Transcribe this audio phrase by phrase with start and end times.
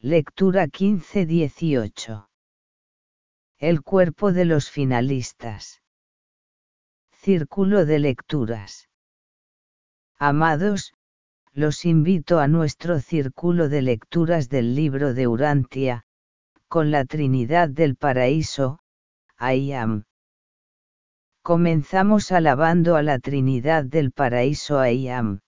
[0.00, 2.28] Lectura 15-18.
[3.58, 5.82] El cuerpo de los finalistas.
[7.10, 8.88] Círculo de lecturas.
[10.16, 10.94] Amados,
[11.52, 16.04] los invito a nuestro círculo de lecturas del libro de Urantia,
[16.68, 18.78] con la Trinidad del Paraíso,
[19.40, 20.04] I am.
[21.42, 25.40] Comenzamos alabando a la Trinidad del Paraíso I am.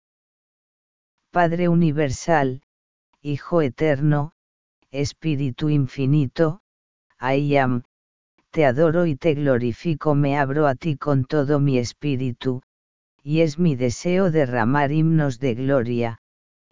[1.31, 2.65] Padre Universal,
[3.23, 4.33] Hijo Eterno,
[4.93, 6.63] Espíritu Infinito,
[7.21, 7.85] I am,
[8.51, 12.63] te adoro y te glorifico, me abro a ti con todo mi espíritu,
[13.23, 16.19] y es mi deseo derramar himnos de gloria,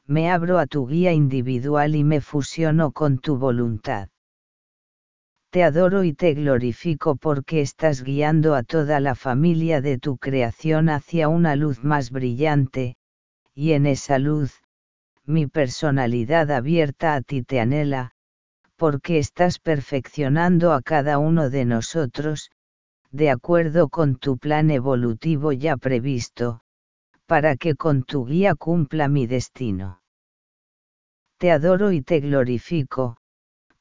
[0.05, 4.09] me abro a tu guía individual y me fusiono con tu voluntad.
[5.51, 10.89] Te adoro y te glorifico porque estás guiando a toda la familia de tu creación
[10.89, 12.97] hacia una luz más brillante,
[13.55, 14.61] y en esa luz,
[15.29, 18.13] mi personalidad abierta a ti te anhela,
[18.77, 22.51] porque estás perfeccionando a cada uno de nosotros,
[23.11, 26.61] de acuerdo con tu plan evolutivo ya previsto,
[27.27, 30.01] para que con tu guía cumpla mi destino.
[31.37, 33.19] Te adoro y te glorifico,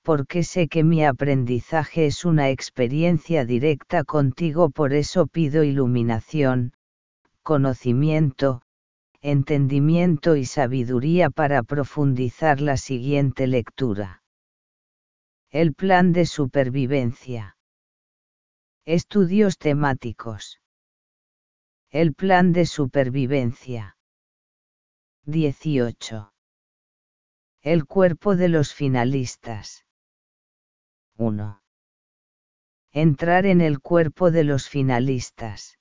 [0.02, 6.74] porque sé que mi aprendizaje es una experiencia directa contigo, por eso pido iluminación,
[7.42, 8.62] conocimiento,
[9.22, 14.24] entendimiento y sabiduría para profundizar la siguiente lectura.
[15.50, 17.58] El plan de supervivencia.
[18.86, 20.62] Estudios temáticos.
[21.90, 23.98] El plan de supervivencia.
[25.24, 26.34] 18.
[27.62, 29.86] El cuerpo de los finalistas.
[31.18, 31.62] 1.
[32.92, 35.77] Entrar en el cuerpo de los finalistas.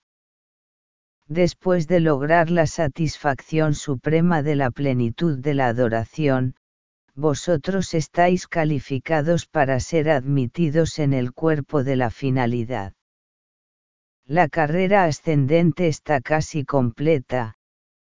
[1.29, 6.55] Después de lograr la satisfacción suprema de la plenitud de la adoración,
[7.17, 12.93] vosotros estáis calificados para ser admitidos en el cuerpo de la finalidad.
[14.25, 17.57] La carrera ascendente está casi completa,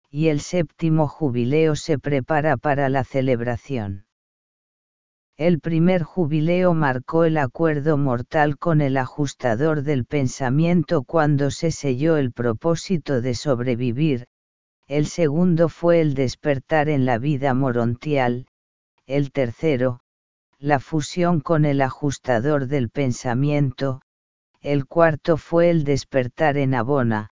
[0.09, 4.05] y el séptimo jubileo se prepara para la celebración.
[5.37, 12.17] El primer jubileo marcó el acuerdo mortal con el ajustador del pensamiento cuando se selló
[12.17, 14.27] el propósito de sobrevivir,
[14.87, 18.45] el segundo fue el despertar en la vida morontial,
[19.07, 20.01] el tercero,
[20.59, 24.01] la fusión con el ajustador del pensamiento,
[24.61, 27.31] el cuarto fue el despertar en Abona,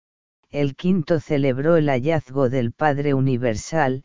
[0.50, 4.04] el quinto celebró el hallazgo del Padre Universal,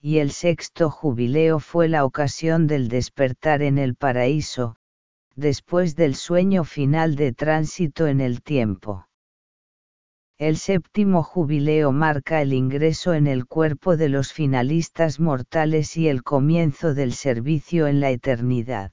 [0.00, 4.76] y el sexto jubileo fue la ocasión del despertar en el paraíso,
[5.36, 9.06] después del sueño final de tránsito en el tiempo.
[10.38, 16.22] El séptimo jubileo marca el ingreso en el cuerpo de los finalistas mortales y el
[16.22, 18.92] comienzo del servicio en la eternidad.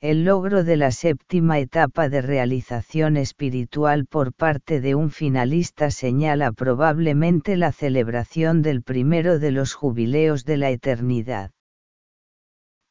[0.00, 6.52] El logro de la séptima etapa de realización espiritual por parte de un finalista señala
[6.52, 11.50] probablemente la celebración del primero de los jubileos de la eternidad.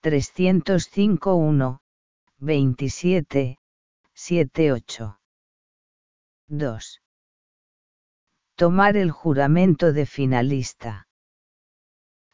[0.01, 1.79] 305.1,
[2.39, 3.59] 27,
[4.13, 5.19] 78.
[6.47, 7.01] 2.
[8.55, 11.04] Tomar el juramento de finalista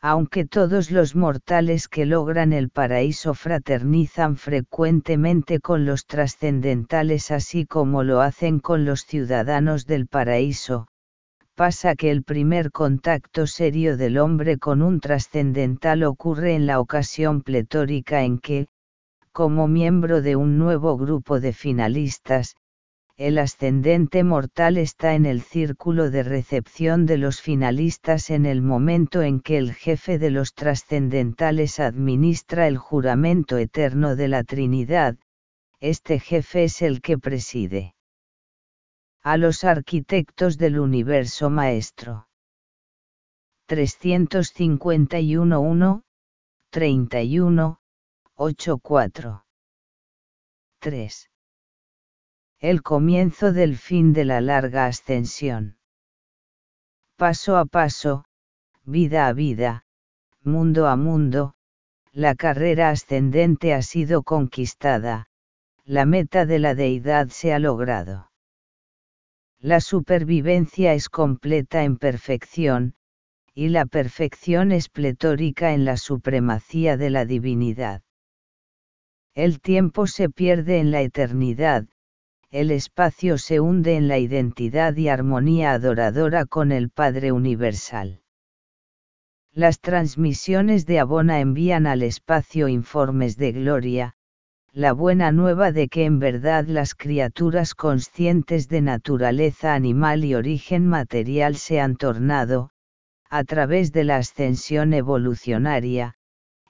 [0.01, 8.03] aunque todos los mortales que logran el paraíso fraternizan frecuentemente con los trascendentales así como
[8.03, 10.87] lo hacen con los ciudadanos del paraíso,
[11.53, 17.43] pasa que el primer contacto serio del hombre con un trascendental ocurre en la ocasión
[17.43, 18.67] pletórica en que,
[19.31, 22.55] como miembro de un nuevo grupo de finalistas,
[23.21, 29.21] el ascendente mortal está en el círculo de recepción de los finalistas en el momento
[29.21, 35.19] en que el jefe de los trascendentales administra el juramento eterno de la Trinidad,
[35.79, 37.93] este jefe es el que preside.
[39.21, 42.27] A los arquitectos del universo maestro.
[43.67, 46.01] 351.1,
[46.71, 47.79] 31,
[48.35, 49.45] 84.
[50.79, 51.30] 3
[52.61, 55.79] el comienzo del fin de la larga ascensión.
[57.15, 58.23] Paso a paso,
[58.83, 59.83] vida a vida,
[60.43, 61.55] mundo a mundo,
[62.11, 65.27] la carrera ascendente ha sido conquistada,
[65.85, 68.29] la meta de la deidad se ha logrado.
[69.57, 72.93] La supervivencia es completa en perfección,
[73.55, 78.03] y la perfección es pletórica en la supremacía de la divinidad.
[79.33, 81.87] El tiempo se pierde en la eternidad,
[82.51, 88.23] el espacio se hunde en la identidad y armonía adoradora con el Padre Universal.
[89.53, 94.15] Las transmisiones de Abona envían al espacio informes de gloria,
[94.73, 100.85] la buena nueva de que en verdad las criaturas conscientes de naturaleza animal y origen
[100.87, 102.71] material se han tornado,
[103.29, 106.15] a través de la ascensión evolucionaria,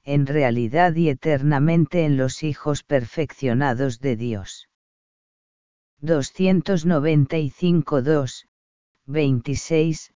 [0.03, 4.70] en realidad y eternamente en los hijos perfeccionados de Dios.
[6.03, 8.47] 295 2,
[9.05, 10.13] 26,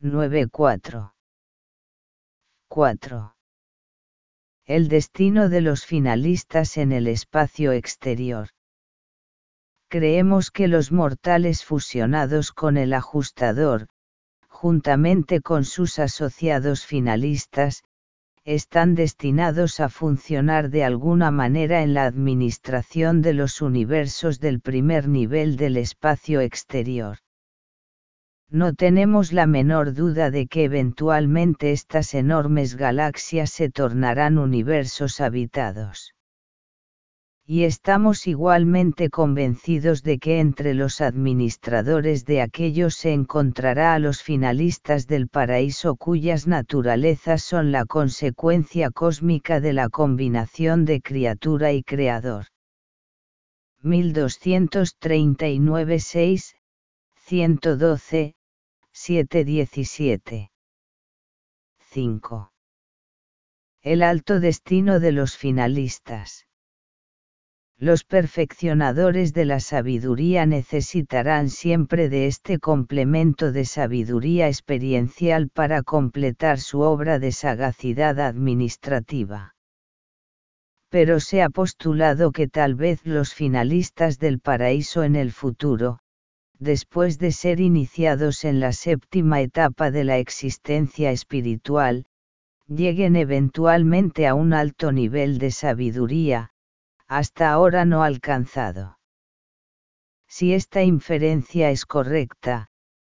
[0.00, 1.14] 94.
[2.68, 3.36] 4.
[4.64, 8.48] El destino de los finalistas en el espacio exterior.
[9.88, 13.86] Creemos que los mortales fusionados con el ajustador,
[14.48, 17.84] juntamente con sus asociados finalistas,
[18.54, 25.08] están destinados a funcionar de alguna manera en la administración de los universos del primer
[25.08, 27.18] nivel del espacio exterior
[28.50, 36.14] no tenemos la menor duda de que eventualmente estas enormes galaxias se tornarán universos habitados.
[37.52, 44.22] Y estamos igualmente convencidos de que entre los administradores de aquellos se encontrará a los
[44.22, 51.82] finalistas del paraíso cuyas naturalezas son la consecuencia cósmica de la combinación de criatura y
[51.82, 52.46] creador.
[53.82, 56.54] 1239 6,
[57.16, 58.36] 112,
[58.92, 60.52] 717.
[61.80, 62.52] 5.
[63.82, 66.46] El alto destino de los finalistas.
[67.82, 76.60] Los perfeccionadores de la sabiduría necesitarán siempre de este complemento de sabiduría experiencial para completar
[76.60, 79.54] su obra de sagacidad administrativa.
[80.90, 86.00] Pero se ha postulado que tal vez los finalistas del paraíso en el futuro,
[86.58, 92.04] después de ser iniciados en la séptima etapa de la existencia espiritual,
[92.68, 96.50] lleguen eventualmente a un alto nivel de sabiduría,
[97.10, 98.96] hasta ahora no alcanzado.
[100.28, 102.68] Si esta inferencia es correcta,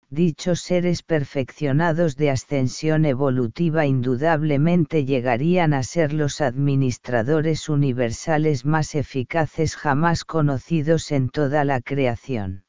[0.09, 9.75] dichos seres perfeccionados de ascensión evolutiva indudablemente llegarían a ser los administradores universales más eficaces
[9.75, 12.65] jamás conocidos en toda la creación.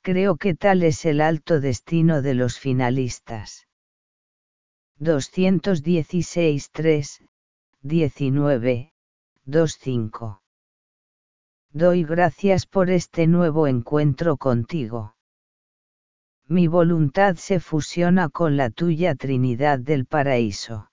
[0.00, 3.68] Creo que tal es el alto destino de los finalistas.
[4.96, 7.24] 216 3,
[7.82, 8.91] 19,
[9.44, 10.40] 25.
[11.72, 15.16] Doy gracias por este nuevo encuentro contigo.
[16.46, 20.90] Mi voluntad se fusiona con la tuya Trinidad del Paraíso.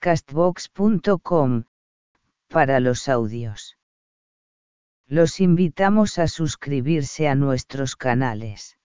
[0.00, 1.64] Castbox.com,
[2.54, 3.76] para los audios.
[5.08, 8.78] Los invitamos a suscribirse a nuestros canales.